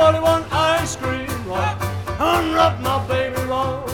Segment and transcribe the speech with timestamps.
[0.00, 1.76] Everybody want ice cream, Lord.
[2.18, 3.84] Unwrap my baby, Lord.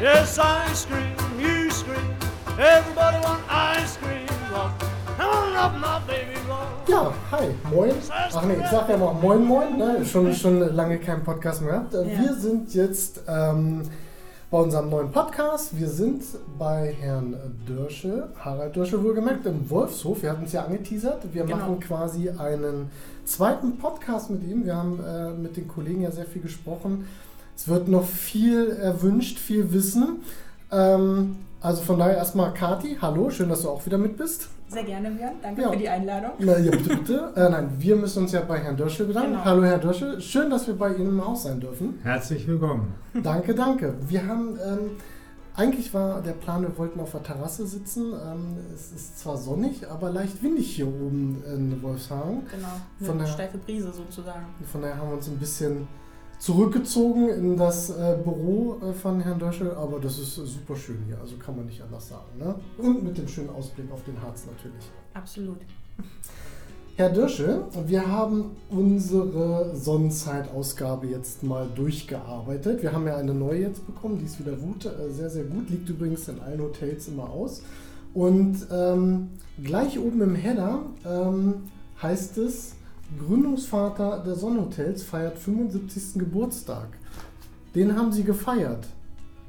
[0.00, 2.16] Yes, ice cream, you scream.
[2.58, 4.72] Everybody want ice cream, Lord.
[5.20, 6.88] Unwrap my baby, Lord.
[6.88, 7.92] Ja, hi, moin.
[8.10, 10.06] Ach nee, ich sag ja mal moin moin, ne?
[10.06, 11.92] schon, schon lange keinen Podcast mehr gehabt.
[11.92, 12.18] Äh, Ja.
[12.20, 13.82] Wir sind jetzt ähm,
[14.52, 15.78] bei unserem neuen Podcast.
[15.80, 16.22] Wir sind
[16.58, 17.34] bei Herrn
[17.66, 20.22] Dörsche, Harald Dörsche wohlgemerkt, im Wolfshof.
[20.22, 21.24] Wir hatten es ja angeteasert.
[21.32, 21.56] Wir Genau.
[21.56, 22.90] machen quasi einen
[23.24, 24.66] zweiten Podcast mit ihm.
[24.66, 27.08] Wir haben äh, mit den Kollegen ja sehr viel gesprochen.
[27.56, 30.22] Es wird noch viel erwünscht, viel Wissen.
[30.70, 34.48] Ähm, also von daher erstmal Kati, hallo, schön, dass du auch wieder mit bist.
[34.72, 35.34] Sehr gerne, Björn.
[35.42, 35.70] Danke Ja.
[35.70, 36.30] für die Einladung.
[36.38, 37.32] Na, ja, bitte, bitte.
[37.36, 39.32] Äh, nein, wir müssen uns ja bei Herrn Dörsche bedanken.
[39.32, 39.44] Genau.
[39.44, 40.20] Hallo, Herr Dörsche.
[40.20, 41.98] Schön, dass wir bei Ihnen im Haus sein dürfen.
[42.02, 42.94] Herzlich willkommen.
[43.22, 43.94] Danke, danke.
[44.08, 44.90] Wir haben, ähm,
[45.54, 48.12] eigentlich war der Plan, wir wollten auf der Terrasse sitzen.
[48.12, 52.42] Ähm, es ist zwar sonnig, aber leicht windig hier oben in Wolfshagen.
[52.50, 52.68] Genau.
[53.00, 54.46] Von Eine der- steife Brise sozusagen.
[54.70, 55.86] Von daher haben wir uns ein bisschen
[56.42, 60.98] zurückgezogen in das äh, Büro äh, von Herrn Dörsche, aber das ist äh, super schön
[61.06, 62.36] hier, also kann man nicht anders sagen.
[62.36, 62.56] Ne?
[62.78, 64.84] Und mit dem schönen Ausblick auf den Harz natürlich.
[65.14, 65.58] Absolut.
[66.96, 72.82] Herr Dörsche, wir haben unsere Sonnenzeitausgabe jetzt mal durchgearbeitet.
[72.82, 75.70] Wir haben ja eine neue jetzt bekommen, die ist wieder gut, äh, sehr, sehr gut.
[75.70, 77.62] Liegt übrigens in allen Hotels immer aus.
[78.14, 79.30] Und ähm,
[79.62, 81.54] gleich oben im Header ähm,
[82.02, 82.74] heißt es,
[83.18, 86.14] Gründungsvater der Sonnenhotels feiert 75.
[86.14, 86.88] Geburtstag.
[87.74, 88.86] Den haben Sie gefeiert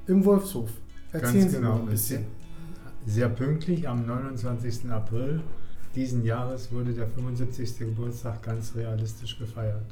[0.07, 0.69] im Wolfshof.
[1.11, 1.75] Erzählen Ganz Sie genau.
[1.75, 2.25] mal ein bisschen.
[3.05, 4.89] Sehr pünktlich am 29.
[4.89, 5.41] April
[5.95, 7.77] diesen Jahres wurde der 75.
[7.77, 9.85] Geburtstag ganz realistisch gefeiert.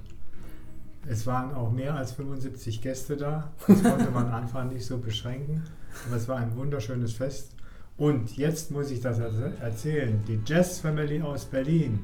[1.07, 3.51] Es waren auch mehr als 75 Gäste da.
[3.67, 5.63] Das konnte man anfangs nicht so beschränken.
[6.07, 7.55] Aber es war ein wunderschönes Fest.
[7.97, 10.23] Und jetzt muss ich das erz- erzählen.
[10.27, 11.99] Die Jazz Family aus Berlin,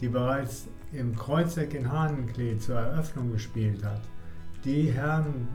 [0.00, 4.00] die bereits im Kreuzeck in Hahnenklee zur Eröffnung gespielt hat,
[4.64, 5.48] die Herren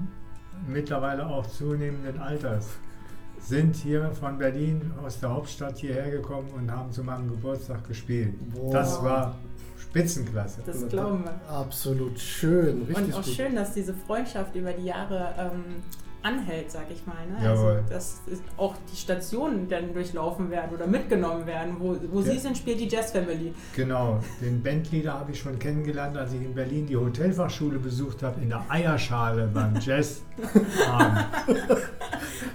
[0.68, 2.70] mittlerweile auch zunehmenden Alters,
[3.40, 8.34] sind hier von Berlin aus der Hauptstadt hierher gekommen und haben zu meinem Geburtstag gespielt.
[8.54, 8.74] Boah.
[8.74, 9.38] Das war
[9.78, 10.62] Spitzenklasse.
[10.66, 11.40] Das glauben wir.
[11.50, 13.34] Absolut schön, richtig Und auch gut.
[13.34, 15.64] schön, dass diese Freundschaft über die Jahre ähm,
[16.24, 17.16] anhält, sag ich mal.
[17.28, 17.44] Ne?
[17.44, 17.72] Jawohl.
[17.78, 21.76] Also, dass es auch die Stationen dann durchlaufen werden oder mitgenommen werden.
[21.80, 22.32] Wo, wo Ja.
[22.34, 23.54] Sie sind, spielt die Jazz Family.
[23.76, 28.42] Genau, den Bandleader habe ich schon kennengelernt, als ich in Berlin die Hotelfachschule besucht habe,
[28.42, 30.22] in der Eierschale beim Jazz.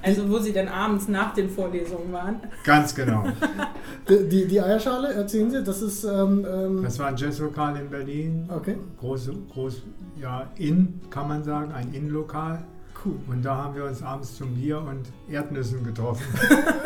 [0.05, 2.37] Also, wo Sie dann abends nach den Vorlesungen waren.
[2.65, 3.25] Ganz genau.
[4.09, 6.03] Die, die, die Eierschale, erzählen Sie, das ist.
[6.03, 8.49] Ähm, ähm, Das war ein Jazzlokal in Berlin.
[8.53, 9.83] okay, Große, groß,
[10.21, 12.65] ja, in, kann man sagen, ein Innenlokal.
[13.05, 13.17] Cool.
[13.29, 16.25] Und da haben wir uns abends zum Bier und Erdnüssen getroffen.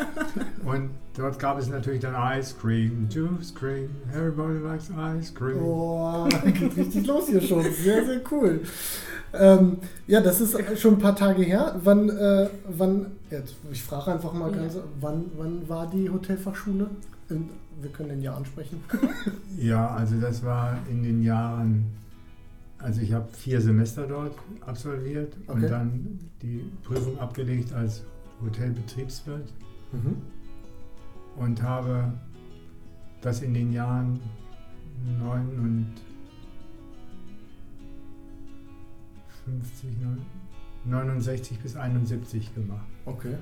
[0.64, 5.58] und dort gab es natürlich dann Ice Cream, Juice Cream, everybody likes Ice Cream.
[5.58, 7.62] Boah, geht richtig los hier schon.
[7.62, 8.60] Sehr, sehr cool.
[9.32, 11.78] Ähm, ja, das ist schon ein paar Tage her.
[11.82, 14.58] Wann, äh, wann jetzt, ich frage einfach mal Ja.
[14.58, 16.88] ganz, wann, wann war die Hotelfachschule?
[17.28, 18.82] Wir können den Jahr ansprechen.
[19.58, 21.86] Ja, also das war in den Jahren,
[22.78, 25.52] also ich habe vier Semester dort absolviert Okay.
[25.64, 28.04] und dann die Prüfung abgelegt als
[28.42, 29.52] Hotelbetriebswirt
[29.92, 30.16] Mhm.
[31.36, 32.12] und habe
[33.22, 34.20] das in den Jahren
[35.20, 35.86] 9 und
[39.44, 39.90] 50,
[40.84, 42.86] 69 bis 71 gemacht.
[43.04, 43.34] Okay.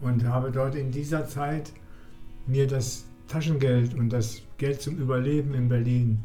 [0.00, 1.72] und habe dort in dieser Zeit
[2.46, 6.20] mir das Taschengeld und das Geld zum Überleben in Berlin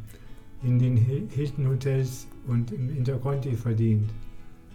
[0.66, 4.10] in den Hil- Hilton Hotels und im Interconti verdient.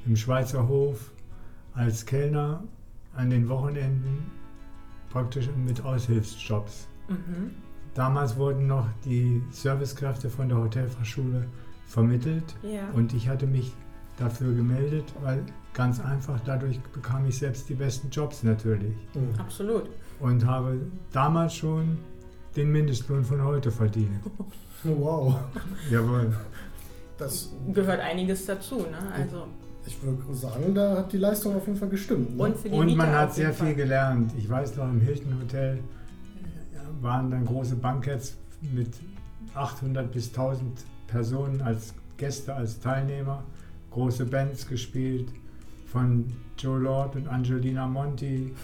[0.07, 1.13] Im Schweizer Hof
[1.75, 2.63] als Kellner
[3.15, 4.19] an den Wochenenden
[5.11, 6.87] praktisch mit Aushilfsjobs.
[7.09, 7.51] Mhm.
[7.95, 11.47] Damals wurden noch die Servicekräfte von der Hotelfachschule
[11.87, 12.89] vermittelt Ja.
[12.95, 13.73] und ich hatte mich
[14.17, 15.43] dafür gemeldet, weil
[15.75, 19.39] ganz einfach dadurch bekam ich selbst die besten Jobs natürlich Mhm.
[19.41, 19.91] Absolut.
[20.21, 20.79] und habe
[21.13, 21.99] damals schon
[22.57, 24.21] den Mindestlohn von heute verdient.
[24.85, 25.37] Wow.
[25.91, 26.35] Jawohl.
[27.19, 28.79] Das, Gehört einiges dazu.
[28.79, 28.99] Ne?
[29.15, 29.47] Also,
[29.87, 32.37] ich würde sagen, da hat die Leistung auf jeden Fall gestimmt.
[32.37, 32.45] Ne?
[32.45, 34.33] und für die Und man hat sehr viel gelernt.
[34.39, 38.89] Ich weiß noch, im Hilton Hotel äh, waren dann große Banketts mit
[39.55, 43.43] 800 bis 1000 Personen als Gäste, als Teilnehmer.
[43.91, 45.29] Große Bands gespielt
[45.87, 48.55] von Joe Lord und Angelina Monti.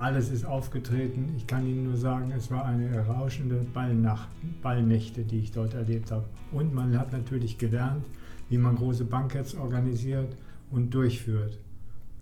[0.00, 1.34] Alles ist aufgetreten.
[1.36, 4.30] Ich kann Ihnen nur sagen, es war eine rauschende Ballnacht,
[4.62, 6.24] Ballnächte, die ich dort erlebt habe.
[6.52, 8.06] Und man hat natürlich gelernt,
[8.48, 10.34] wie man große Banketts organisiert
[10.70, 11.58] und durchführt.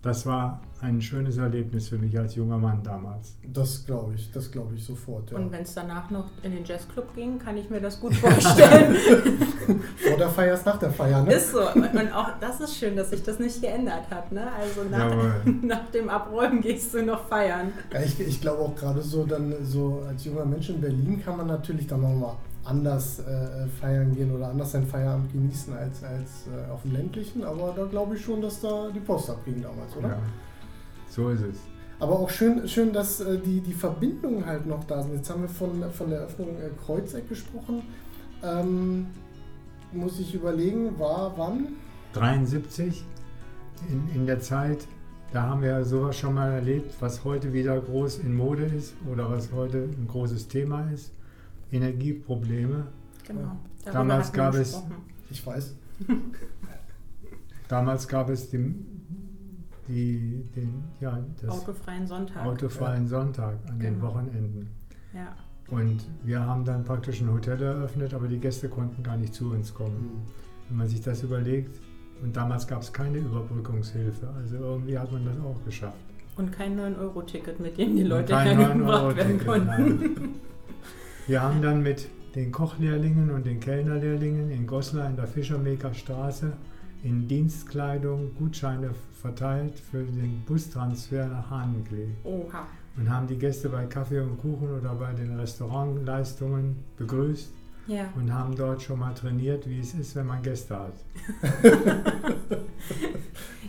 [0.02, 3.36] Das war ein schönes Erlebnis für mich als junger Mann damals.
[3.52, 5.36] Das glaube ich, das glaube ich sofort, ja.
[5.36, 8.94] Und wenn es danach noch in den Jazzclub ging, kann ich mir das gut vorstellen.
[9.96, 11.34] Vor der Feier ist nach der Feier, ne?
[11.34, 11.68] ist so.
[11.72, 14.30] Und auch das ist schön, dass sich das nicht geändert hat.
[14.30, 14.46] Ne?
[14.52, 17.72] Also nach, nach dem Abräumen gehst du noch feiern.
[17.92, 21.36] Ja, ich, ich glaube auch gerade so dann so als junger Mensch in Berlin kann
[21.36, 22.36] man natürlich dann nochmal
[22.68, 27.42] anders äh, feiern gehen oder anders seinen Feierabend genießen als, als äh, auf dem ländlichen,
[27.44, 30.08] aber da glaube ich schon, dass da die Post abging damals, oder?
[30.08, 30.18] Ja,
[31.08, 31.58] so ist es.
[31.98, 35.14] Aber auch schön, schön dass äh, die, die Verbindungen halt noch da sind.
[35.14, 37.82] Jetzt haben wir von, von der Eröffnung äh, Kreuzeck gesprochen.
[38.42, 39.06] Ähm,
[39.92, 41.68] muss ich überlegen, war wann?
[42.12, 43.02] 73
[43.88, 44.86] in, in der Zeit,
[45.32, 49.30] da haben wir sowas schon mal erlebt, was heute wieder groß in Mode ist oder
[49.30, 51.12] was heute ein großes Thema ist.
[51.70, 52.86] Energieprobleme.
[53.26, 53.40] Genau.
[53.84, 54.94] Darüber Damals gab es- gesprochen.
[55.30, 55.74] Ich weiß.
[57.68, 58.74] Damals gab es die,
[59.88, 62.44] die, den, ja, das autofreien Sonntag.
[62.46, 64.06] autofreien Sonntag an den Genau.
[64.08, 64.68] Wochenenden.
[65.12, 65.34] Ja.
[65.70, 69.50] Und wir haben dann praktisch ein Hotel eröffnet, aber die Gäste konnten gar nicht zu
[69.50, 69.96] uns kommen.
[69.96, 70.10] Hm.
[70.70, 71.78] Wenn man sich das überlegt,
[72.22, 75.98] und damals gab es keine Überbrückungshilfe, also irgendwie hat man das auch geschafft.
[76.36, 80.34] Und kein 9-Euro-Ticket, mit dem die Leute hergebracht werden 9-Euro-Ticket, konnten.
[81.28, 86.52] Wir haben dann mit den Kochlehrlingen und den Kellnerlehrlingen in Goslar in der Fischermaker Straße
[87.04, 88.90] in Dienstkleidung Gutscheine
[89.20, 92.66] verteilt für den Bustransfer nach Hahnenklee Oha.
[92.96, 97.52] und haben die Gäste bei Kaffee und Kuchen oder bei den Restaurantleistungen begrüßt
[97.86, 98.04] Ja.
[98.16, 100.94] und haben dort schon mal trainiert, wie es ist, wenn man Gäste hat.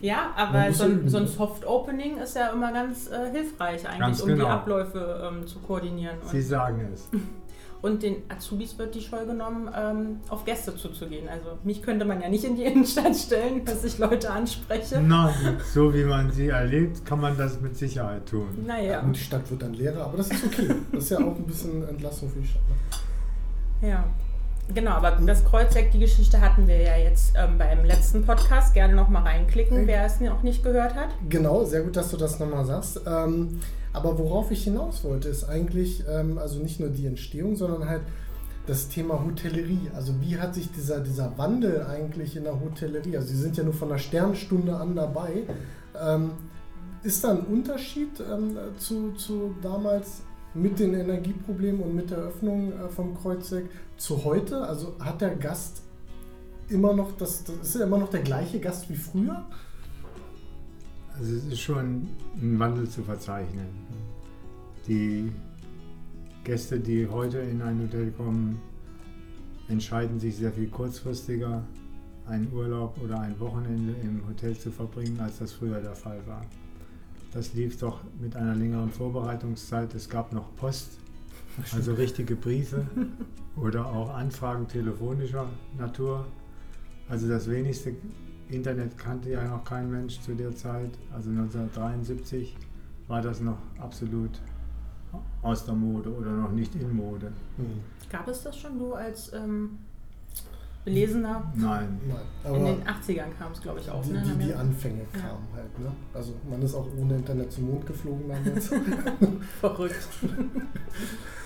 [0.01, 1.29] Ja, aber so, ein- so ein ne?
[1.29, 4.47] Soft-Opening ist ja immer ganz äh, hilfreich eigentlich, Ganz um die genau.
[4.47, 6.15] Abläufe ähm, zu koordinieren.
[6.31, 7.09] Sie sagen es.
[7.81, 11.29] und den Azubis wird die Scheu genommen, ähm, auf Gäste zuzugehen.
[11.29, 14.99] Also mich könnte man ja nicht in die Innenstadt stellen, dass ich Leute anspreche.
[14.99, 18.47] Nein, so wie man sie erlebt, kann man das mit Sicherheit tun.
[18.65, 20.75] Naja, Und die Stadt wird dann leerer, aber das ist okay.
[20.91, 22.61] Das ist ja auch ein bisschen Entlastung für die Stadt.
[23.81, 23.89] Ne?
[23.89, 24.03] ja.
[24.71, 28.75] Genau, aber das Kreuzeck, die Geschichte hatten wir ja jetzt ähm, beim letzten Podcast.
[28.75, 31.09] Gerne nochmal reinklicken, wer es noch nicht gehört hat.
[31.27, 33.01] Genau, sehr gut, dass du das nochmal sagst.
[33.07, 33.59] Ähm,
[33.93, 38.01] aber worauf ich hinaus wollte, ist eigentlich, ähm, also nicht nur die Entstehung, sondern halt
[38.67, 39.89] das Thema Hotellerie.
[39.95, 43.63] Also wie hat sich dieser, dieser Wandel eigentlich in der Hotellerie, also Sie sind ja
[43.63, 45.43] nur von der Sternstunde an dabei,
[45.99, 46.31] ähm,
[47.01, 50.21] ist da ein Unterschied ähm, zu, zu damals
[50.53, 54.61] mit den Energieproblemen und mit der Öffnung äh, vom Kreuzeck zu heute?
[54.61, 55.81] Also hat der Gast
[56.67, 59.45] immer noch das, das ist er immer noch der gleiche Gast wie früher?
[61.19, 62.07] Also es ist schon
[62.37, 63.67] ein Wandel zu verzeichnen.
[64.87, 65.29] Die
[66.45, 68.57] Gäste, die heute in ein Hotel kommen,
[69.67, 71.61] entscheiden sich sehr viel kurzfristiger,
[72.25, 76.45] einen Urlaub oder ein Wochenende im Hotel zu verbringen, als das früher der Fall war.
[77.33, 79.93] Das lief doch mit einer längeren Vorbereitungszeit.
[79.95, 80.99] Es gab noch Post,
[81.73, 82.87] also richtige Briefe
[83.57, 86.25] oder auch Anfragen telefonischer Natur.
[87.09, 87.93] Also das wenigste
[88.49, 90.91] Internet kannte ja noch kein Mensch zu der Zeit.
[91.13, 92.57] Also 1973
[93.07, 94.41] war das noch absolut
[95.41, 97.31] aus der Mode oder noch nicht in Mode.
[97.57, 97.79] Hm.
[98.09, 99.79] Gab es das schon du als ähm,
[100.93, 101.51] belesener?
[101.55, 101.99] Nein.
[102.43, 104.03] Nein, In den 80ern kam es, glaube ich, auch.
[104.03, 104.23] die, ne?
[104.25, 104.53] die, die.
[104.53, 105.19] Anfänge Ja.
[105.21, 105.79] kamen halt.
[105.79, 105.91] Ne?
[106.13, 108.69] Also man ist auch ohne Internet zum Mond geflogen damals.
[109.59, 109.95] Verrückt.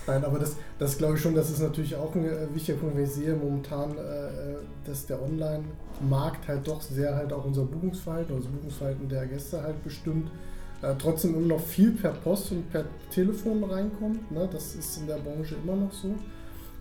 [0.06, 2.97] Nein, aber das, das glaube ich schon, das ist natürlich auch ein äh, wichtiger Punkt,
[2.97, 8.35] wenn ich sehe momentan, äh, dass der Online-Markt halt doch sehr halt auch unser Buchungsverhalten,
[8.35, 10.30] also das Buchungsverhalten der Gäste halt bestimmt.
[10.81, 14.30] Äh, trotzdem immer noch viel per Post und per Telefon reinkommt.
[14.30, 14.50] Ne?
[14.52, 16.14] Das ist in der Branche immer noch so.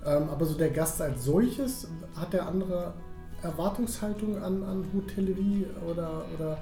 [0.04, 2.94] Ähm, aber so der Gast als solches, hat der andere
[3.42, 6.58] Erwartungshaltung an, an Hotellerie oder, oder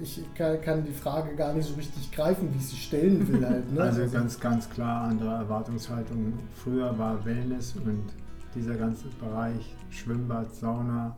[0.00, 3.46] ich kann, kann die Frage gar nicht so richtig greifen, wie ich sie stellen will
[3.46, 3.72] halt.
[3.72, 3.80] Ne?
[3.80, 6.32] Also ganz, ganz klar andere Erwartungshaltung.
[6.54, 8.04] Früher war Wellness und
[8.54, 11.16] dieser ganze Bereich Schwimmbad, Sauna,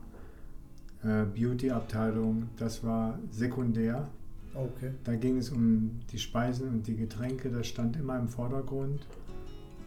[1.02, 4.08] äh, Beauty-Abteilung, das war sekundär.
[4.54, 4.92] Okay.
[5.04, 9.06] Da ging es um die Speisen und die Getränke, das stand immer im Vordergrund.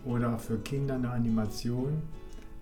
[0.06, 2.02] Oder für Kinder eine Animation.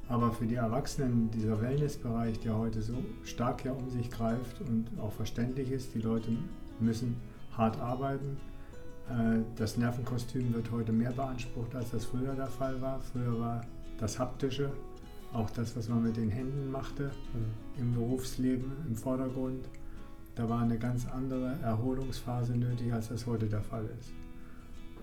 [0.09, 4.87] Aber für die Erwachsenen, dieser Wellnessbereich, der heute so stark ja um sich greift und
[4.99, 6.29] auch verständlich ist, die Leute
[6.79, 7.15] müssen
[7.57, 8.37] hart arbeiten.
[9.09, 12.99] Äh, Das Nervenkostüm wird heute mehr beansprucht, als das früher der Fall war.
[12.99, 13.61] Früher war
[13.97, 14.71] das Haptische,
[15.31, 17.11] auch das, was man mit den Händen machte,
[17.77, 19.69] im Berufsleben im Vordergrund.
[20.35, 24.11] Da war eine ganz andere Erholungsphase nötig, als das heute der Fall ist.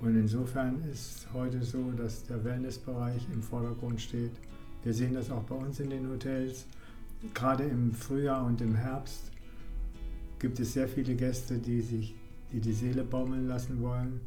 [0.00, 4.32] Und insofern ist heute so, dass der Wellnessbereich im Vordergrund steht.
[4.82, 6.66] Wir sehen das auch bei uns in den Hotels.
[7.34, 9.30] Gerade im Frühjahr und im Herbst
[10.38, 12.14] gibt es sehr viele Gäste, die sich
[12.50, 14.20] die, die Seele baumeln lassen wollen,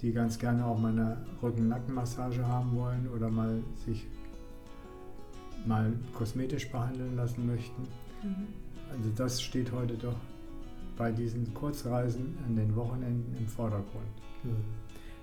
[0.00, 4.06] die ganz gerne auch mal eine Rücken-Nacken-Massage haben wollen oder mal sich
[5.66, 7.82] mal kosmetisch behandeln lassen möchten.
[8.22, 8.46] Mhm.
[8.90, 10.16] Also das steht heute doch
[10.96, 14.06] bei diesen Kurzreisen an den Wochenenden im Vordergrund.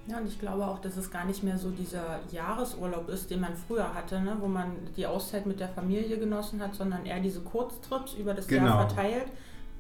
[0.08, 3.42] Ja, und ich glaube auch, dass es gar nicht mehr so dieser Jahresurlaub ist, den
[3.42, 4.38] man früher hatte, ne?
[4.40, 8.46] wo man die Auszeit mit der Familie genossen hat, sondern eher diese Kurztrips über das
[8.48, 8.66] Genau.
[8.68, 9.26] Jahr verteilt.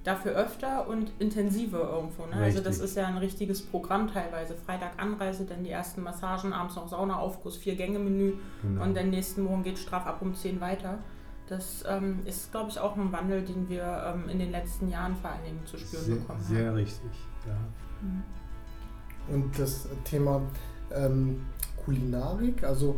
[0.04, 2.28] Dafür öfter und intensiver irgendwo.
[2.28, 2.36] Ne?
[2.36, 4.54] Also das ist ja ein richtiges Programm teilweise.
[4.56, 8.84] Freitag Anreise, dann die ersten Massagen, abends noch Saunaaufguss, Vier-Gänge-Menü Genau.
[8.84, 11.00] und dann nächsten Morgen geht straff ab um 10 weiter.
[11.48, 15.16] Das ähm, ist, glaube ich, auch ein Wandel, den wir ähm, in den letzten Jahren
[15.16, 17.12] vor allen Dingen zu spüren sehr, bekommen sehr richtig,
[17.48, 17.54] ja.
[17.54, 18.24] haben.
[19.32, 20.42] Und das Thema
[20.94, 21.42] ähm,
[21.84, 22.96] Kulinarik, also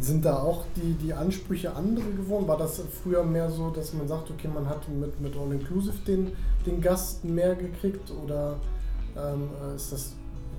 [0.00, 2.46] sind da auch die, die Ansprüche andere geworden?
[2.46, 5.96] War das früher mehr so, dass man sagt, okay, man hat mit, mit All Inclusive
[6.06, 6.32] den,
[6.66, 8.56] den Gast mehr gekriegt oder
[9.16, 10.12] ähm, ist das,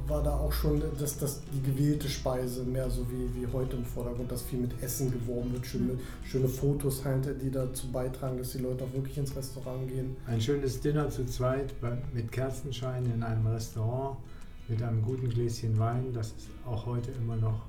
[0.07, 3.83] war da auch schon das, das, die gewählte Speise mehr so wie, wie heute im
[3.85, 8.53] Vordergrund, dass viel mit Essen geworben wird, schöne, schöne Fotos halt, die dazu beitragen, dass
[8.53, 10.15] die Leute auch wirklich ins Restaurant gehen?
[10.25, 11.73] Ein schönes Dinner zu zweit
[12.13, 14.17] mit Kerzenschein in einem Restaurant
[14.69, 17.67] mit einem guten Gläschen Wein, das ist auch heute immer noch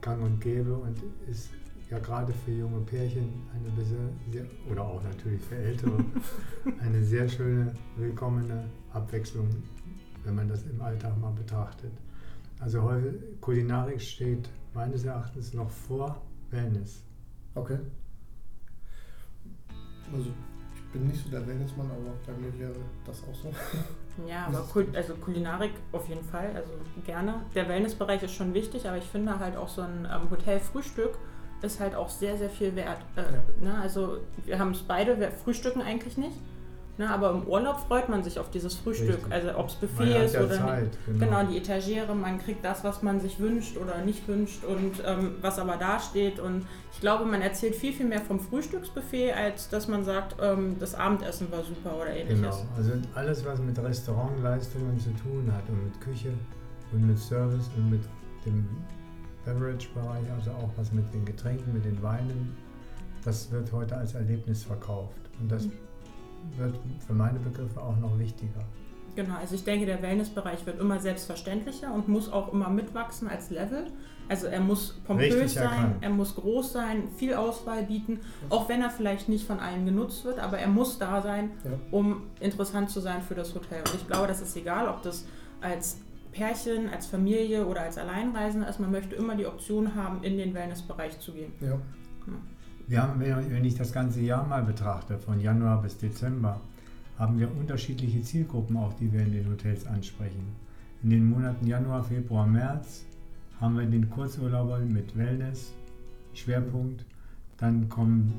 [0.00, 0.96] gang und gäbe und
[1.28, 1.50] ist
[1.88, 6.04] ja gerade für junge Pärchen eine sehr, sehr oder auch natürlich für ältere
[6.80, 9.48] eine sehr schöne, willkommene Abwechslung,
[10.24, 11.92] wenn man das im Alltag mal betrachtet.
[12.58, 17.04] Also heute Kulinarik steht meines Erachtens noch vor Wellness.
[17.54, 17.78] Okay.
[20.12, 20.30] Also
[20.74, 23.52] ich bin nicht so der Wellnessmann, aber bei mir wäre das auch so.
[24.26, 26.72] Ja, aber Kul also Kulinarik auf jeden Fall, also
[27.04, 27.42] gerne.
[27.54, 31.16] Der Wellnessbereich ist schon wichtig, aber ich finde halt auch so ein ähm, Hotelfrühstück
[31.62, 32.98] ist halt auch sehr, sehr viel wert.
[33.16, 33.78] Äh, ne?
[33.80, 36.36] Also wir haben es beide, wir frühstücken eigentlich nicht.
[36.98, 37.08] Ne?
[37.08, 39.16] Aber im Urlaub freut man sich auf dieses Frühstück.
[39.16, 39.32] Richtig.
[39.32, 41.06] Also ob es Man Buffet hat ist ja oder Zeit, nicht.
[41.06, 41.18] genau.
[41.26, 45.36] Genau, die Etagere, man kriegt das, was man sich wünscht oder nicht wünscht und ähm,
[45.40, 46.38] was aber da steht.
[46.38, 50.76] Und ich glaube, man erzählt viel, viel mehr vom Frühstücksbuffet, als dass man sagt, ähm,
[50.78, 52.40] das Abendessen war super oder ähnliches.
[52.40, 56.32] Genau, also alles, was mit Restaurantleistungen zu tun hat und mit Küche
[56.92, 58.02] und mit Service und mit
[58.44, 58.68] dem
[59.46, 62.54] Beverage-Bereich, also auch was mit den Getränken, mit den Weinen,
[63.24, 65.16] das wird heute als Erlebnis verkauft.
[65.40, 65.68] Und das
[66.56, 68.60] wird für meine Begriffe auch noch wichtiger.
[69.14, 73.50] Genau, also ich denke, der Wellnessbereich wird immer selbstverständlicher und muss auch immer mitwachsen als
[73.50, 73.84] Level.
[74.28, 75.96] Also er muss pompös Richtig sein, erkannt.
[76.00, 80.24] er muss groß sein, viel Auswahl bieten, auch wenn er vielleicht nicht von allen genutzt
[80.24, 81.72] wird, aber er muss da sein, Ja.
[81.90, 83.80] um interessant zu sein für das Hotel.
[83.80, 85.26] Und ich glaube, das ist egal, ob das
[85.60, 85.98] als
[86.30, 88.80] Pärchen, als Familie oder als Alleinreisender ist.
[88.80, 91.52] Man möchte immer die Option haben, in den Wellnessbereich zu gehen.
[91.60, 91.76] Ja.
[92.24, 92.34] Wir
[92.90, 96.60] haben, wenn wenn ich das ganze Jahr mal betrachte, von Januar bis Dezember,
[97.18, 100.44] haben wir unterschiedliche Zielgruppen auch, die wir in den Hotels ansprechen.
[101.02, 103.04] In den Monaten Januar, Februar, März
[103.60, 105.72] haben wir den Kurzurlauber mit Wellness,
[106.34, 107.04] Schwerpunkt.
[107.58, 108.32] Dann kommen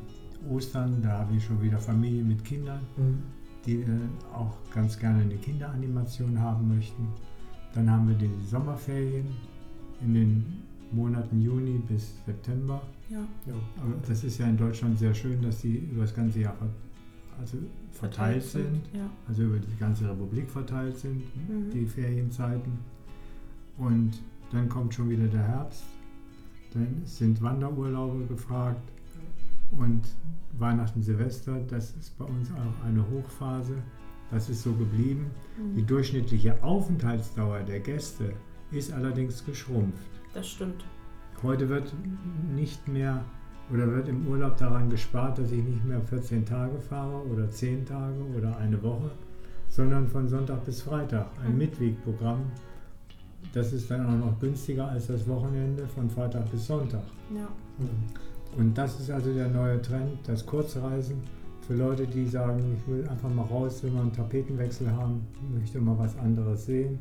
[0.50, 3.24] Ostern, da habe ich schon wieder Familie mit Kindern, Mhm.
[3.66, 3.88] die äh,
[4.34, 7.08] auch ganz gerne eine Kinderanimation haben möchten.
[7.74, 9.28] Dann haben wir die Sommerferien
[10.02, 12.82] in den Monaten Juni bis September.
[13.10, 13.54] Ja, Ja.
[13.82, 16.68] Aber das ist ja in Deutschland sehr schön, dass sie über das ganze Jahr ver
[17.40, 17.58] also
[17.92, 19.10] verteilt sind, Ja.
[19.28, 21.72] also über die ganze Republik verteilt sind, Mhm.
[21.72, 22.74] die Ferienzeiten.
[23.78, 24.12] Und
[24.52, 25.84] dann kommt schon wieder der Herbst,
[26.74, 28.82] dann sind Wanderurlaube gefragt
[29.72, 30.02] und
[30.60, 33.74] Weihnachten, Silvester, das ist bei uns auch eine Hochphase.
[34.30, 35.26] Das ist so geblieben.
[35.58, 35.76] Mhm.
[35.76, 38.34] Die durchschnittliche Aufenthaltsdauer der Gäste
[38.72, 40.08] ist allerdings geschrumpft.
[40.34, 40.84] Das stimmt.
[41.42, 41.94] Heute wird
[42.56, 43.24] nicht mehr
[43.72, 47.86] oder wird im Urlaub daran gespart, dass ich nicht mehr 14 Tage fahre oder 10
[47.86, 49.12] Tage oder eine Woche,
[49.70, 51.58] sondern von Sonntag bis Freitag ein Mhm.
[51.60, 52.42] Mitwegprogramm.
[53.54, 57.04] Das ist dann auch noch günstiger als das Wochenende von Freitag bis Sonntag.
[57.34, 57.48] Ja.
[58.58, 61.18] Und das ist also der neue Trend, das Kurzreisen
[61.68, 65.80] für Leute, die sagen, ich will einfach mal raus, will mal einen Tapetenwechsel haben, möchte
[65.80, 67.00] mal was anderes sehen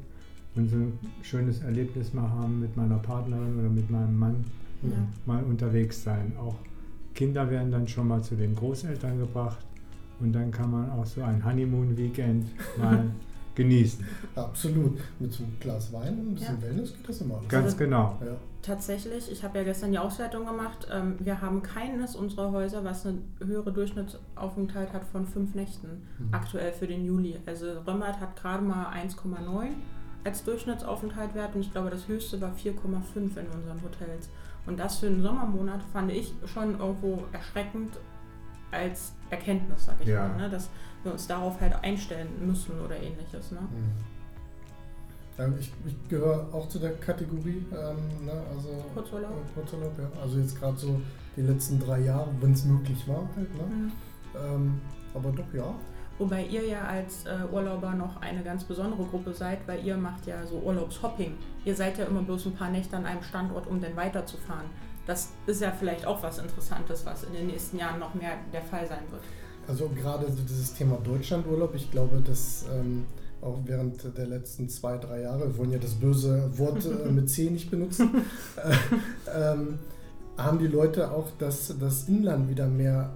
[0.55, 4.45] und so ein schönes Erlebnis mal haben mit meiner Partnerin oder mit meinem Mann.
[4.83, 4.89] Ja.
[5.27, 6.33] mal unterwegs sein.
[6.41, 6.57] Auch
[7.15, 9.65] Kinder werden dann schon mal zu den Großeltern gebracht
[10.19, 12.47] und dann kann man auch so ein Honeymoon-Weekend
[12.79, 13.05] mal
[13.55, 14.05] genießen.
[14.35, 14.99] Absolut.
[15.21, 16.63] Mit so einem Glas Wein und ein bisschen Ja.
[16.63, 17.49] Wellness geht das immer alles.
[17.49, 18.19] Ganz Also- genau.
[18.25, 18.35] ja.
[18.63, 20.87] Tatsächlich, ich habe ja gestern die Auswertung gemacht.
[20.93, 26.29] Ähm, wir haben keines unserer Häuser, was eine höhere Durchschnittsaufenthalt hat von fünf Nächten Mhm.
[26.33, 27.37] aktuell für den Juli.
[27.47, 29.69] Also Römert hat gerade mal 1,9
[30.25, 34.29] als Durchschnittsaufenthalt wert und ich glaube, das höchste war 4,5 in unseren Hotels.
[34.67, 37.99] Und das für einen Sommermonat fand ich schon irgendwo erschreckend
[38.71, 40.29] als Erkenntnis, sag ich Ja.
[40.29, 40.51] mal, ne?
[40.51, 40.71] dass
[41.03, 43.51] wir uns darauf halt einstellen müssen oder ähnliches.
[43.51, 43.59] Ne?
[45.39, 49.31] Ähm, ich, ich gehöre auch zu der Kategorie, ähm, ne, also Kurzurlaub.
[49.33, 50.09] äh, Kurzurlaub, ja.
[50.21, 51.01] Also jetzt gerade so
[51.37, 53.63] die letzten drei Jahre, wenn es möglich war halt, ne?
[53.65, 53.93] Mhm.
[54.37, 54.81] Ähm,
[55.15, 55.75] aber doch, ja.
[56.23, 60.25] Wobei ihr ja als äh, Urlauber noch eine ganz besondere Gruppe seid, weil ihr macht
[60.25, 61.35] ja so Urlaubshopping.
[61.65, 64.67] Ihr seid ja immer bloß ein paar Nächte an einem Standort, um dann weiterzufahren.
[65.05, 68.63] Das ist ja vielleicht auch was Interessantes, was in den nächsten Jahren noch mehr der
[68.63, 69.23] Fall sein wird.
[69.67, 73.05] Also gerade so dieses Thema Deutschlandurlaub, ich glaube, dass ähm,
[73.41, 77.31] auch während der letzten zwei, drei Jahre, wir wollen ja das böse Wort äh, mit
[77.31, 78.11] C nicht benutzen,
[78.57, 79.81] äh, ähm,
[80.39, 83.11] haben die Leute auch das, das Inland wieder mehr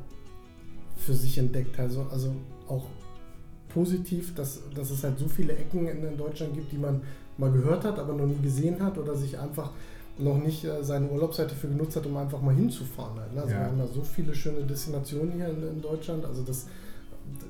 [0.97, 1.79] für sich entdeckt.
[1.79, 2.35] Also, also
[2.69, 2.85] auch
[3.77, 7.03] positiv, dass, dass es halt so viele Ecken in, in Deutschland gibt, die man
[7.37, 9.71] mal gehört hat, aber noch nie gesehen hat oder sich einfach
[10.19, 13.21] noch nicht äh, seine Urlaubszeit dafür genutzt hat, um einfach mal hinzufahren.
[13.21, 13.43] Halt, ne?
[13.43, 13.61] Also Ja.
[13.61, 16.25] wir haben ja so viele schöne Destinationen hier in, in Deutschland.
[16.25, 16.67] Also das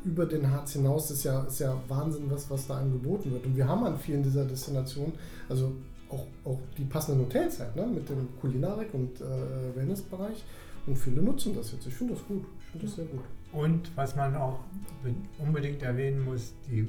[0.05, 3.47] über den Harz hinaus ist ja, ist ja Wahnsinn, was, was da angeboten wird.
[3.47, 5.13] Und wir haben an vielen dieser Destinationen,
[5.49, 5.71] also
[6.09, 7.87] auch, auch die passenden Hotels halt, ne?
[7.87, 10.43] mit dem Kulinarik- und äh, Wellnessbereich.
[10.89, 11.87] Und viele nutzen das jetzt.
[11.87, 12.45] Ich finde das gut.
[12.59, 13.21] Ich finde das sehr gut.
[13.53, 14.61] Und was man auch
[15.03, 16.89] be- unbedingt erwähnen muss, die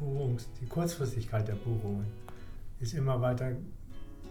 [0.00, 2.06] Buchungs-, die Kurzfristigkeit der Buchungen
[2.80, 3.52] ist immer weiter,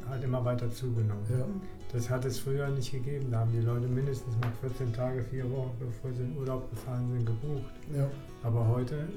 [0.10, 1.24] hat immer weiter zugenommen.
[1.30, 1.46] Ja.
[1.92, 3.28] Das hat es früher nicht gegeben.
[3.32, 7.08] Da haben die Leute mindestens mal 14 Tage, vier Wochen, bevor sie in Urlaub gefahren
[7.12, 7.72] sind, gebucht.
[7.96, 8.10] Ja.
[8.44, 9.08] Aber heute,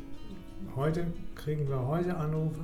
[0.76, 2.60] heute kriegen wir heute Anrufe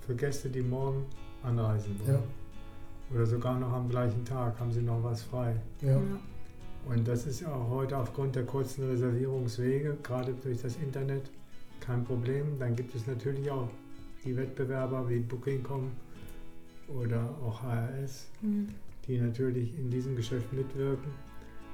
[0.00, 1.04] für Gäste, die morgen
[1.42, 2.14] anreisen wollen.
[2.14, 3.14] Ja.
[3.14, 5.54] Oder sogar noch am gleichen Tag haben sie noch was frei.
[5.82, 5.98] Ja.
[6.88, 11.30] Und das ist auch heute aufgrund der kurzen Reservierungswege, gerade durch das Internet,
[11.80, 12.58] kein Problem.
[12.58, 13.68] Dann gibt es natürlich auch
[14.24, 15.90] die Wettbewerber wie Booking.com
[16.88, 18.68] oder auch HRS, Mhm.
[19.06, 21.10] die natürlich in diesem Geschäft mitwirken.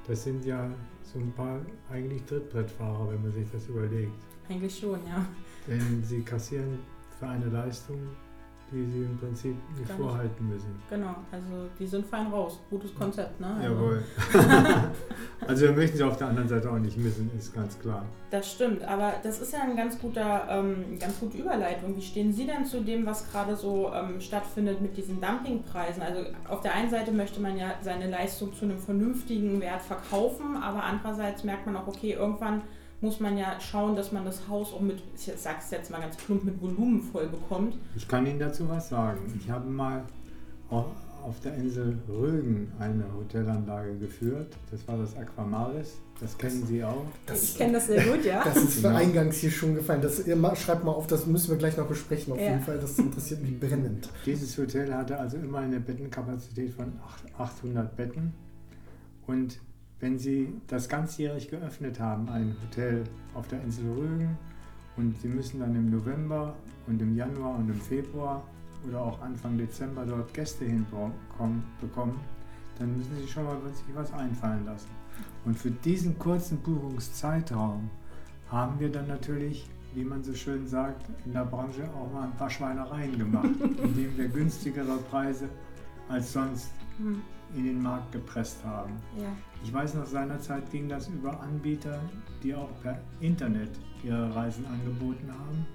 [0.07, 0.69] Das sind ja
[1.03, 4.11] so ein paar eigentlich Trittbrettfahrer, wenn man sich das überlegt.
[4.49, 5.25] Eigentlich schon, ja.
[5.67, 6.79] Denn sie kassieren
[7.19, 7.99] für eine Leistung,
[8.71, 10.07] die sie im Prinzip nicht Gar nicht.
[10.07, 10.81] vorhalten müssen.
[10.89, 12.59] Genau, also die sind fein raus.
[12.69, 13.47] Gutes Konzept, ne?
[13.59, 14.03] Also, Jawohl.
[15.47, 18.05] also wir möchten sie auf der anderen Seite auch nicht missen, ist ganz klar.
[18.29, 21.95] Das stimmt, aber das ist ja ein ganz guter, ähm, ganz gute Überleitung.
[21.97, 26.01] Wie stehen Sie denn zu dem, was gerade so ähm, stattfindet mit diesen Dumpingpreisen?
[26.01, 30.55] Also auf der einen Seite möchte man ja seine Leistung zu einem vernünftigen Wert verkaufen,
[30.55, 32.61] aber andererseits merkt man auch, okay, irgendwann
[33.01, 35.99] muss man ja schauen, dass man das Haus auch mit, ich sage es jetzt mal
[36.01, 37.75] ganz plump, mit Volumen voll bekommt.
[37.95, 39.19] Ich kann Ihnen dazu was sagen.
[39.39, 40.03] Ich habe mal
[40.69, 40.85] au-
[41.23, 44.55] auf der Insel Rügen eine Hotelanlage geführt.
[44.71, 45.99] Das war das Aquamaris.
[46.19, 47.05] Das kennen Sie auch.
[47.31, 48.43] ich kenne das sehr gut, ja.
[48.43, 48.99] Das ist mir Genau.
[49.01, 50.01] eingangs hier schon gefallen.
[50.01, 50.23] Das,
[50.59, 52.33] schreibt mal auf, das müssen wir gleich noch besprechen.
[52.33, 52.51] Auf Ja.
[52.51, 54.09] jeden Fall, das interessiert mich brennend.
[54.25, 58.33] Dieses Hotel hatte also immer eine Bettenkapazität von acht- 800 Betten.
[59.27, 59.59] Und
[60.01, 64.37] wenn Sie das ganzjährig geöffnet haben, ein Hotel auf der Insel Rügen,
[64.97, 66.53] und Sie müssen dann im November
[66.87, 68.43] und im Januar und im Februar
[68.87, 72.19] oder auch Anfang Dezember dort Gäste hinbekommen, bekommen,
[72.77, 74.89] dann müssen Sie schon mal sich was einfallen lassen.
[75.45, 77.89] Und für diesen kurzen Buchungszeitraum
[78.49, 82.37] haben wir dann natürlich, wie man so schön sagt, in der Branche auch mal ein
[82.37, 83.49] paar Schweinereien gemacht,
[83.83, 85.47] indem wir günstigere Preise
[86.09, 87.21] als sonst Hm,
[87.55, 88.93] in den Markt gepresst haben.
[89.17, 89.29] ja.
[89.63, 91.99] Ich weiß noch, seinerzeit ging das über Anbieter,
[92.41, 93.69] die auch per Internet
[94.03, 95.67] ihre Reisen angeboten haben.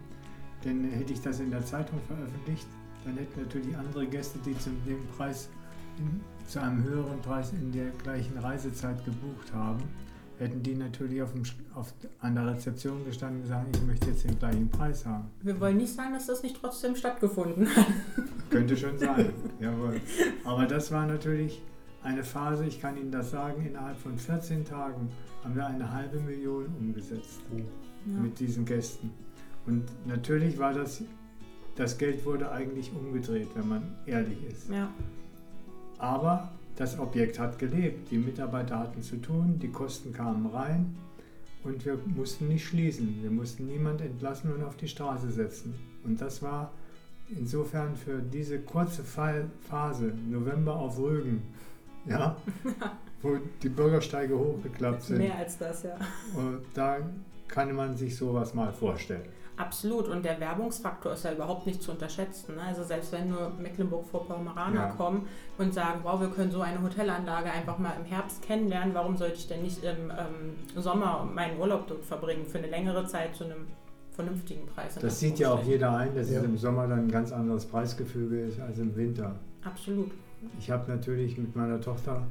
[0.64, 2.66] Denn hätte ich das in der Zeitung veröffentlicht,
[3.04, 5.48] dann hätten natürlich andere Gäste, die zu dem Preis,
[6.48, 9.82] zu einem höheren Preis in der gleichen Reisezeit gebucht haben,
[10.38, 11.42] hätten die natürlich auf dem,
[11.74, 15.30] auf, an der Rezeption gestanden und gesagt, ich möchte jetzt den gleichen Preis haben.
[15.42, 17.86] Wir wollen nicht sagen, dass das nicht trotzdem stattgefunden hat.
[18.50, 20.00] Könnte schon sein, jawohl.
[20.44, 21.62] Aber das war natürlich
[22.02, 25.08] eine Phase, ich kann Ihnen das sagen, innerhalb von 14 Tagen
[25.42, 27.40] haben wir eine halbe Million umgesetzt
[28.06, 28.20] Ja.
[28.20, 29.10] mit diesen Gästen.
[29.66, 31.02] Und natürlich war das,
[31.74, 34.70] das Geld wurde eigentlich umgedreht, wenn man ehrlich ist.
[34.70, 34.88] ja.
[35.98, 40.94] Aber das Objekt hat gelebt, die Mitarbeiter hatten zu tun, die Kosten kamen rein
[41.64, 43.22] und wir mussten nicht schließen.
[43.22, 45.74] Wir mussten niemand entlassen und auf die Straße setzen.
[46.04, 46.72] Und das war
[47.28, 51.42] insofern für diese kurze Phase, November auf Rügen,
[52.06, 52.36] ja,
[53.22, 55.96] wo die Bürgersteige hochgeklappt sind, Mehr als das, ja.
[56.36, 56.98] und da
[57.48, 59.24] kann man sich sowas mal vorstellen.
[59.56, 60.08] Absolut.
[60.08, 62.56] Und der Werbungsfaktor ist ja überhaupt nicht zu unterschätzen.
[62.56, 62.62] Ne?
[62.62, 64.88] Also selbst wenn nur Mecklenburg-Vorpommeraner Ja.
[64.90, 65.26] kommen
[65.58, 69.36] und sagen, wow, wir können so eine Hotelanlage einfach mal im Herbst kennenlernen, warum sollte
[69.36, 73.44] ich denn nicht im ähm, Sommer meinen Urlaub dort verbringen für eine längere Zeit zu
[73.44, 73.66] einem
[74.12, 74.94] vernünftigen Preis?
[75.00, 76.38] Das sieht ja auch jeder ein, dass Ja.
[76.40, 79.36] es im Sommer dann ein ganz anderes Preisgefüge ist als im Winter.
[79.64, 80.10] Absolut.
[80.58, 82.26] Ich habe natürlich mit meiner Tochter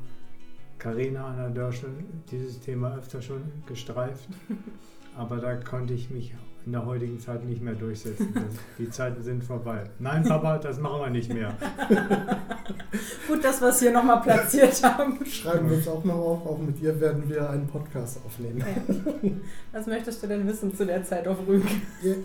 [0.78, 1.90] Karina Anna Dörschel
[2.30, 4.28] dieses Thema öfter schon gestreift,
[5.18, 6.34] aber da konnte ich mich
[6.66, 8.34] in der heutigen Zeit nicht mehr durchsetzen.
[8.80, 9.84] Die Zeiten sind vorbei.
[10.00, 11.54] Nein, Papa, das machen wir nicht mehr.
[13.28, 15.24] Gut, dass wir es hier nochmal platziert haben.
[15.26, 16.46] Schreiben wir uns auch noch auf.
[16.48, 18.60] Auch mit ihr werden wir einen Podcast aufnehmen.
[18.60, 19.32] Ja.
[19.74, 21.68] Was möchtest du denn wissen zu der Zeit auf Rügen?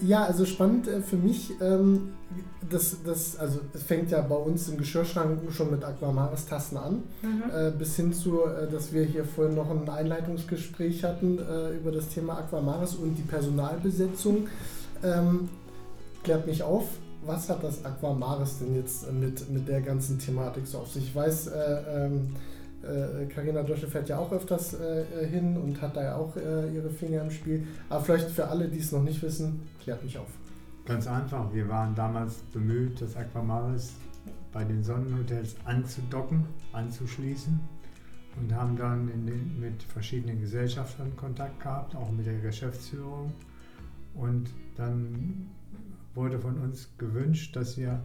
[0.01, 2.13] Ja, also spannend äh, für mich, ähm,
[2.71, 7.43] das, das, also es fängt ja bei uns im Geschirrschrank schon mit Aquamaris-Tasten an, Mhm.
[7.55, 11.39] äh, bis hin zu, äh, dass wir hier vorhin noch ein Einleitungsgespräch hatten
[11.81, 14.30] über das Thema Aquamaris und die Personalbesetzung.
[15.03, 15.49] Ähm,
[16.23, 16.87] klärt mich auf,
[17.25, 21.05] was hat das Aquamaris denn jetzt mit, mit der ganzen Thematik so auf sich?
[21.05, 22.35] Ich weiß, äh, ähm,
[22.83, 26.75] äh, Carina Dosche fährt ja auch öfters äh, hin und hat da ja auch äh,
[26.75, 27.67] ihre Finger im Spiel.
[27.89, 30.29] Aber vielleicht für alle, die es noch nicht wissen, klärt mich auf.
[30.87, 33.93] Ganz einfach, wir waren damals bemüht, das Aquamaris
[34.53, 37.61] bei den Sonnenhotels anzudocken, anzuschließen
[38.41, 43.33] und haben dann den, mit verschiedenen Gesellschaftern Kontakt gehabt, auch mit der Geschäftsführung.
[44.15, 45.49] Und dann
[46.15, 48.03] wurde von uns gewünscht, dass wir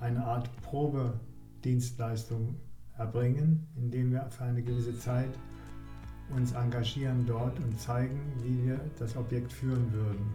[0.00, 2.56] eine Art Probedienstleistung
[2.96, 5.30] erbringen, indem wir für eine gewisse Zeit
[6.34, 10.26] uns engagieren dort und zeigen, wie wir das Objekt führen würden.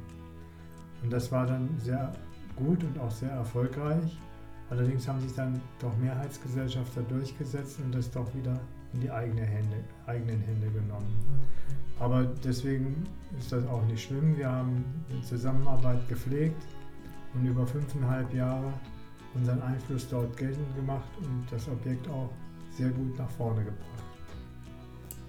[1.02, 2.12] Und das war dann sehr
[2.56, 4.18] gut und auch sehr erfolgreich.
[4.70, 8.60] Allerdings haben sich dann doch Mehrheitsgesellschafter durchgesetzt und das doch wieder
[8.94, 11.16] in die eigene Hände, eigenen Hände genommen.
[12.00, 13.06] Aber deswegen
[13.38, 14.38] ist das auch nicht schlimm.
[14.38, 16.64] Wir haben die Zusammenarbeit gepflegt
[17.34, 18.74] und über fünfeinhalb Jahre
[19.36, 22.30] unseren Einfluss dort geltend gemacht und das Objekt auch
[22.72, 24.04] sehr gut nach vorne gebracht.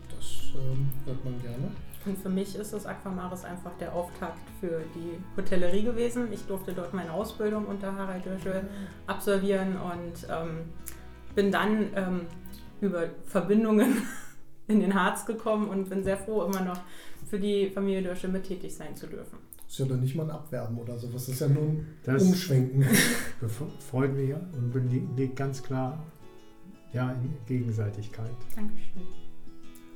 [0.09, 1.70] Das ähm, hört man gerne.
[2.06, 6.33] Und für mich ist das Aquamaris einfach der Auftakt für die Hotellerie gewesen.
[6.33, 8.62] Ich durfte dort meine Ausbildung unter Harald Dürschel
[9.06, 10.61] absolvieren und ähm,
[11.35, 12.20] bin dann ähm,
[12.80, 14.02] über Verbindungen
[14.70, 16.80] in den Harz gekommen und bin sehr froh, immer noch
[17.28, 19.38] für die Familie Dürschel mit tätig sein zu dürfen.
[19.68, 21.26] Ist ja dann nicht mal ein Abwerben oder sowas.
[21.26, 22.85] Das ist ja nur ein Das Umschwenken.
[23.90, 26.02] freut mich und beli- liegt ganz klar
[26.92, 28.30] ja, in Gegenseitigkeit.
[28.56, 29.02] Dankeschön.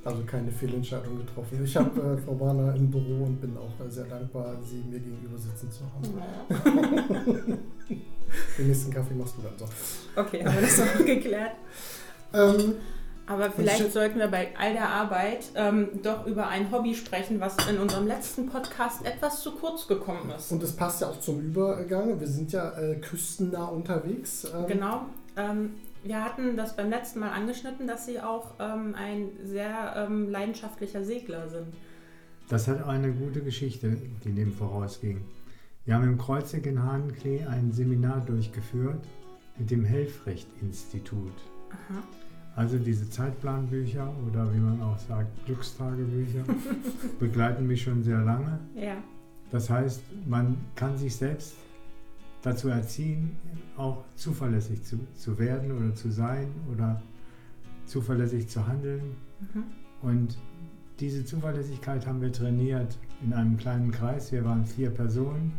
[0.05, 1.61] Also keine Fehlentscheidung getroffen.
[1.63, 4.99] Ich habe äh, Frau Warner im Büro und bin auch äh, sehr dankbar, Sie mir
[4.99, 6.21] gegenüber sitzen zu haben.
[8.57, 9.65] Den nächsten Kaffee machst du dann so.
[10.15, 11.51] Okay, haben wir das noch geklärt.
[12.33, 12.73] Ähm,
[13.27, 17.39] Aber ich- vielleicht sollten wir bei all der Arbeit ähm, doch über ein Hobby sprechen,
[17.39, 20.51] was in unserem letzten Podcast etwas zu kurz gekommen ist.
[20.51, 22.19] und es passt ja auch zum Übergang.
[22.19, 24.45] Wir sind ja äh, küstennah unterwegs.
[24.53, 25.05] Ähm, Genau.
[25.37, 30.29] Ähm, wir hatten das beim letzten Mal angeschnitten, dass Sie auch ähm, ein sehr ähm,
[30.29, 31.65] leidenschaftlicher Segler sind.
[32.47, 35.21] Das hat eine gute Geschichte, die dem vorausging.
[35.85, 39.03] Wir haben im Kreuzig in Hahnklee ein Seminar durchgeführt
[39.57, 41.33] mit dem Helfrecht-Institut.
[41.71, 42.03] Aha.
[42.55, 46.43] Also diese Zeitplanbücher oder wie man auch sagt, Glückstagebücher
[47.19, 48.59] begleiten mich schon sehr lange.
[48.75, 48.95] Ja.
[49.51, 51.55] Das heißt, man kann sich selbst
[52.41, 53.35] dazu erziehen,
[53.75, 57.01] auch zuverlässig zu, zu werden oder zu sein oder
[57.85, 59.15] zuverlässig zu handeln.
[59.53, 59.63] Mhm.
[60.01, 60.37] Und
[60.99, 64.31] diese Zuverlässigkeit haben wir trainiert in einem kleinen Kreis.
[64.31, 65.51] Wir waren vier Personen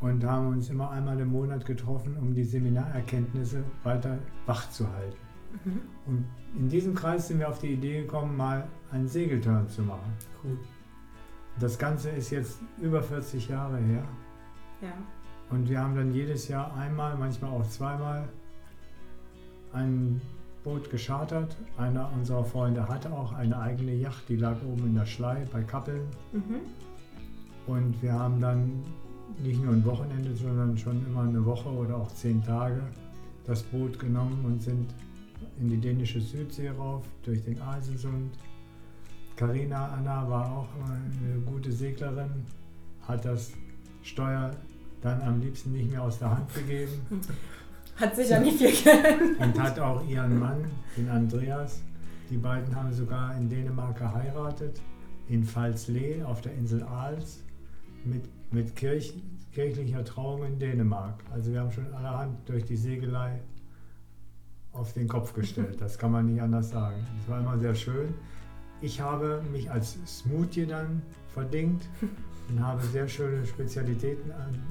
[0.00, 5.29] und haben uns immer einmal im Monat getroffen, um die Seminarerkenntnisse weiter wach zu halten.
[5.64, 5.80] Mhm.
[6.06, 6.24] Und
[6.56, 10.12] in diesem Kreis sind wir auf die Idee gekommen, mal einen Segelturn zu machen.
[10.42, 10.58] Cool.
[11.58, 14.04] Das Ganze ist jetzt über 40 Jahre her.
[14.80, 14.92] Ja.
[15.50, 18.28] Und wir haben dann jedes Jahr einmal, manchmal auch zweimal
[19.72, 20.20] ein
[20.64, 21.56] Boot geschartert.
[21.76, 25.62] Einer unserer Freunde hatte auch eine eigene Yacht, die lag oben in der Schlei bei
[25.62, 26.06] Kappeln.
[26.32, 26.60] Mhm.
[27.66, 28.82] Und wir haben dann
[29.42, 32.82] nicht nur ein Wochenende, sondern schon immer eine Woche oder auch zehn Tage
[33.46, 34.94] das Boot genommen und sind
[35.58, 38.32] in die dänische Südsee rauf, durch den Eisensund.
[39.36, 42.46] Karina Anna war auch eine gute Seglerin,
[43.06, 43.52] hat das
[44.02, 44.50] Steuer
[45.00, 47.00] dann am liebsten nicht mehr aus der Hand gegeben
[47.96, 49.40] Hat sicher nicht viel geändert.
[49.40, 50.64] und hat auch ihren Mann,
[50.96, 51.82] den Andreas.
[52.30, 54.80] Die beiden haben sogar in Dänemark geheiratet,
[55.28, 57.42] in Pfalzlee auf der Insel Aals,
[58.04, 58.22] mit,
[58.52, 59.12] mit Kirch,
[59.52, 61.22] kirchlicher Trauung in Dänemark.
[61.30, 63.40] Also wir haben schon allerhand durch die Segelei
[64.72, 65.80] auf den Kopf gestellt.
[65.80, 67.06] Das kann man nicht anders sagen.
[67.22, 68.14] Es war immer sehr schön.
[68.80, 71.02] Ich habe mich als Smoothie dann
[71.34, 71.88] verdingt
[72.48, 74.62] und habe sehr schöne Spezialitäten an,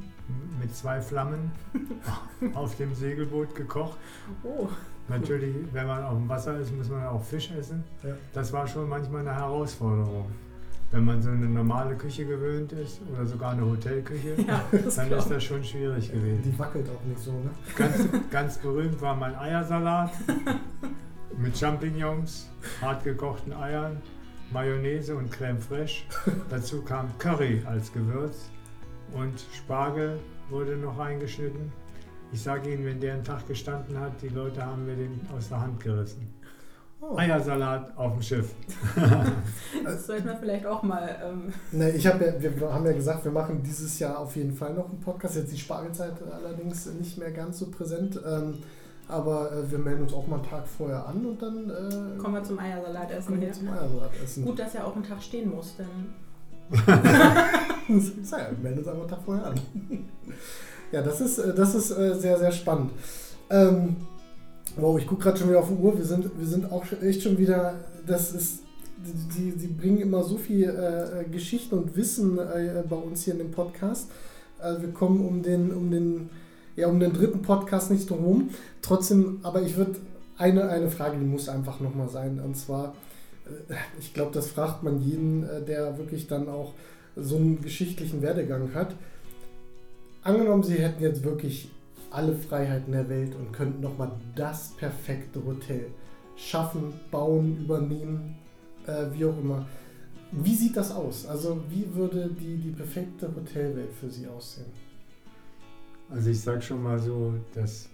[0.59, 1.51] mit zwei Flammen
[2.53, 3.97] auf dem Segelboot gekocht.
[4.43, 4.67] Oh.
[5.07, 7.83] Natürlich, wenn man auf dem Wasser ist, muss man auch Fisch essen.
[8.03, 8.15] Ja.
[8.33, 10.27] Das war schon manchmal eine Herausforderung.
[10.91, 15.19] Wenn man so eine normale Küche gewöhnt ist oder sogar eine Hotelküche, Ja, dann glaub
[15.19, 16.41] ist das schon schwierig gewesen.
[16.43, 17.51] Die wackelt auch nicht so, ne?
[17.75, 20.11] Ganz, ganz berühmt war mein Eiersalat
[21.37, 22.49] mit Champignons,
[22.81, 23.97] hartgekochten Eiern,
[24.51, 26.05] Mayonnaise und Creme fraiche.
[26.49, 28.49] Dazu kam Curry als Gewürz
[29.13, 31.71] und Spargel wurde noch reingeschnitten.
[32.31, 35.49] Ich sage Ihnen, wenn der einen Tag gestanden hat, die Leute haben mir den aus
[35.49, 36.33] der Hand gerissen.
[37.01, 37.15] Oh.
[37.15, 38.53] Eiersalat auf dem Schiff.
[39.83, 41.15] Das sollte man vielleicht auch mal.
[41.23, 44.53] Ähm, Ne, ich hab ja, wir haben ja gesagt, wir machen dieses Jahr auf jeden
[44.53, 45.35] Fall noch einen Podcast.
[45.35, 48.19] Jetzt die Spargelzeit allerdings nicht mehr ganz so präsent.
[48.25, 48.55] Ähm,
[49.07, 52.35] aber äh, wir melden uns auch mal einen Tag vorher an und dann äh, kommen
[52.35, 53.53] wir zum Eiersalat essen kommen wir hier.
[53.55, 54.45] zum Eiersalat essen.
[54.45, 55.87] Gut, dass er auch einen Tag stehen muss, denn
[56.87, 57.47] ja,
[58.51, 59.59] wir melden uns einfach einen Tag vorher an.
[60.91, 62.91] ja, das ist, äh, das ist äh, sehr, sehr spannend.
[63.49, 63.95] Ähm,
[64.77, 65.97] wow, ich gucke gerade schon wieder auf die Uhr.
[65.97, 67.75] Wir sind, wir sind auch echt schon wieder.
[68.05, 68.63] Das ist.
[69.01, 73.39] Die, die bringen immer so viel äh, Geschichten und Wissen äh, bei uns hier in
[73.39, 74.09] dem Podcast.
[74.59, 76.29] Also wir kommen um den, um den,
[76.75, 78.49] ja, um den dritten Podcast nicht drum herum.
[78.81, 79.95] Trotzdem, aber ich würde
[80.37, 82.41] eine, eine Frage, die muss einfach nochmal sein.
[82.43, 82.93] Und zwar,
[83.69, 86.73] äh, ich glaube, das fragt man jeden, äh, der wirklich dann auch
[87.15, 88.95] so einen geschichtlichen Werdegang hat.
[90.23, 91.69] Angenommen, Sie hätten jetzt wirklich
[92.11, 95.87] alle Freiheiten der Welt und könnten nochmal das perfekte Hotel
[96.35, 98.35] schaffen, bauen, übernehmen,
[98.85, 99.67] äh, wie auch immer.
[100.31, 101.25] Wie sieht das aus?
[101.25, 104.71] Also wie würde die, die perfekte Hotelwelt für Sie aussehen?
[106.09, 107.89] Also ich sage schon mal so, dass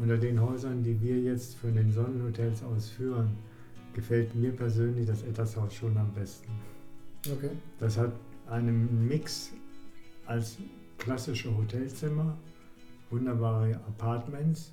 [0.00, 3.36] unter den Häusern, die wir jetzt für den Sonnenhotels ausführen,
[3.94, 6.50] gefällt mir persönlich das Ettershaus schon am besten.
[7.30, 7.50] Okay.
[7.78, 8.12] Das hat
[8.48, 9.52] einen Mix
[10.26, 10.56] als
[10.98, 12.36] klassische Hotelzimmer,
[13.12, 14.72] wunderbare Apartments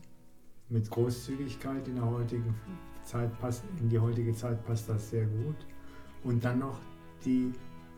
[0.69, 2.55] mit Großzügigkeit in der heutigen
[3.03, 5.55] Zeit passt, in die heutige Zeit passt das sehr gut.
[6.23, 6.79] Und dann noch
[7.25, 7.51] die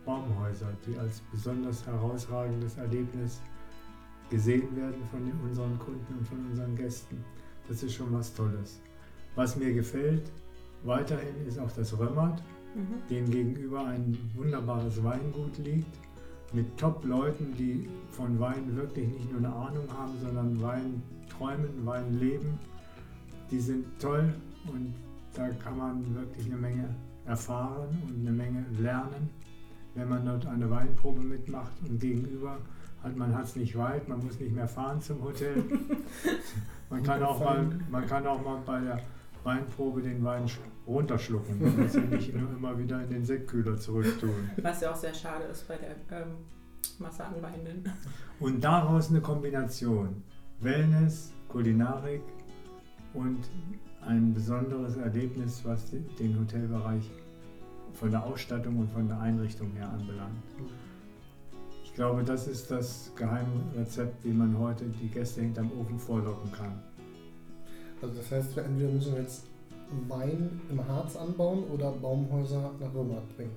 [0.06, 3.42] Baumhäuser, die als besonders herausragendes Erlebnis
[4.30, 7.24] gesehen werden von unseren Kunden und von unseren Gästen.
[7.68, 8.82] Das ist schon was Tolles.
[9.36, 10.32] Was mir gefällt
[10.84, 12.42] weiterhin ist auch das Römmert,
[12.76, 13.08] mhm.
[13.10, 16.00] dem gegenüber ein wunderbares Weingut liegt,
[16.54, 22.20] mit Top-Leuten, die von Wein wirklich nicht nur eine Ahnung haben, sondern Wein träumen, Wein
[22.20, 22.60] leben.
[23.50, 24.34] Die sind toll
[24.68, 24.94] und
[25.34, 29.30] da kann man wirklich eine Menge erfahren und eine Menge lernen,
[29.96, 32.58] wenn man dort eine Weinprobe mitmacht und gegenüber
[33.04, 35.64] hat man es nicht weit, man muss nicht mehr fahren zum Hotel.
[36.90, 39.02] man, kann auch mal, man kann auch mal bei der
[39.44, 40.48] Weinprobe den Wein
[40.92, 41.82] runterschlucken.
[41.82, 44.52] Muss ihn nicht nur immer wieder in den Sektkühler zurücktun.
[44.62, 46.38] Was ja auch sehr schade ist bei der ähm,
[47.00, 47.92] Massagenweinen.
[48.40, 50.24] Und daraus eine Kombination
[50.60, 52.22] Wellness, Kulinarik
[53.14, 53.40] und
[54.06, 57.10] ein besonderes Erlebnis, was den Hotelbereich
[57.94, 60.44] von der Ausstattung und von der Einrichtung her anbelangt.
[61.84, 66.82] Ich glaube, das ist das Geheimrezept, wie man heute die Gäste hinterm Ofen vorlocken kann.
[68.02, 69.51] Also das heißt, wir entweder müssen wir jetzt
[70.08, 73.56] Wein im Harz anbauen oder Baumhäuser nach Römert bringen.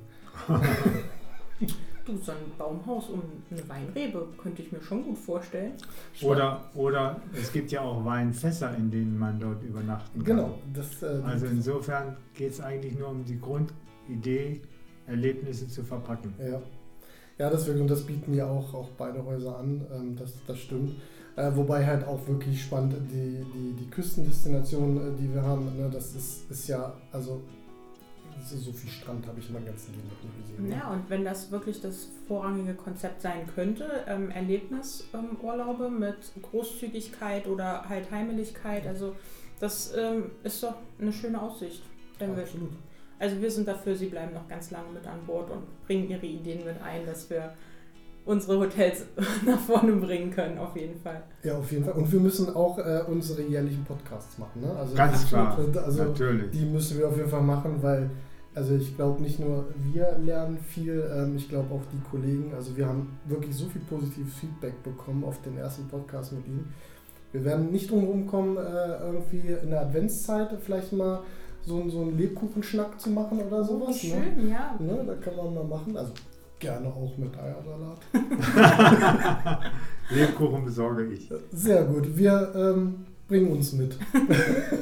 [2.07, 5.73] Du, so ein Baumhaus um eine Weinrebe könnte ich mir schon gut vorstellen.
[6.20, 10.37] Oder, oder es gibt ja auch Weinfässer, in denen man dort übernachten kann.
[10.37, 14.61] Genau, das äh, Also insofern geht es eigentlich nur um die Grundidee,
[15.07, 16.35] Erlebnisse zu verpacken.
[16.38, 16.61] Ja.
[17.38, 20.97] Ja, deswegen, und das bieten ja auch, auch beide Häuser an, ähm, das, das stimmt.
[21.37, 25.90] Äh, wobei halt auch wirklich spannend die, die, die Küstendestination, äh, die wir haben, ne,
[25.92, 27.42] das ist, ist ja, also
[28.44, 30.68] so, viel Strand habe ich in meinem ganzen Leben noch nicht gesehen.
[30.68, 30.77] ne?
[30.77, 37.88] Ja, und wenn das wirklich das vorrangige Konzept sein könnte, ähm, Erlebnisurlaube mit Großzügigkeit oder
[37.88, 39.16] halt Heimeligkeit, also
[39.61, 41.83] das ähm, ist doch eine schöne Aussicht.
[42.18, 42.73] Wir, Absolut.
[43.18, 46.27] also wir sind dafür, sie bleiben noch ganz lange mit an Bord und bringen ihre
[46.27, 47.55] Ideen mit ein, dass wir
[48.27, 49.05] unsere Hotels
[49.47, 51.23] nach vorne bringen können, auf jeden Fall.
[51.43, 51.95] Ja, auf jeden Fall.
[51.95, 54.63] Und wir müssen auch äh, unsere jährlichen Podcasts machen.
[54.63, 54.71] Ne?
[54.77, 56.51] Also, Ganz klar, Also, natürlich.
[56.51, 58.11] Die müssen wir auf jeden Fall machen, weil,
[58.55, 62.77] also ich glaube nicht nur wir lernen viel, ähm, ich glaube auch die Kollegen, also
[62.77, 66.73] wir haben wirklich so viel positives Feedback bekommen auf den ersten Podcast mit ihnen.
[67.33, 71.21] Wir werden nicht drum herum kommen, äh, irgendwie in der Adventszeit vielleicht mal
[71.67, 74.01] so, so einen Lebkuchenschnack zu machen oder sowas.
[74.03, 74.23] Wie Ne?
[74.37, 74.77] schön, ja.
[74.79, 75.03] Ne?
[75.05, 75.97] Da kann man mal machen.
[75.97, 76.13] Also
[76.64, 78.00] gerne auch mit Eiersalat.
[80.11, 81.31] Lebkuchen besorge ich.
[81.53, 82.16] Sehr gut.
[82.16, 83.96] Wir ähm, bringen uns mit.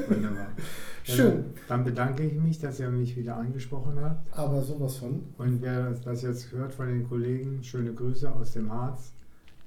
[0.09, 0.49] Wunderbar.
[1.05, 1.45] Schön.
[1.66, 4.38] Dann bedanke ich mich, dass ihr mich wieder angesprochen habt.
[4.38, 5.25] Aber sowas von.
[5.38, 9.12] Und wer das jetzt hört von den Kollegen, schöne Grüße aus dem Harz.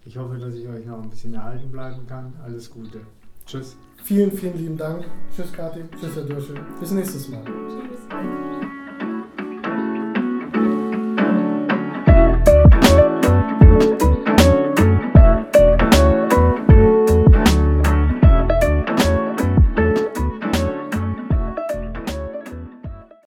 [0.05, 2.33] Ich hoffe, dass ich euch noch ein bisschen erhalten bleiben kann.
[2.43, 3.01] Alles Gute.
[3.45, 3.75] Tschüss.
[4.03, 5.03] Vielen, vielen lieben Dank.
[5.35, 5.81] Tschüss, Kathi.
[5.99, 6.55] Tschüss, Herr Dürschel.
[6.79, 7.43] Bis nächstes Mal.
[7.43, 8.84] Tschüss.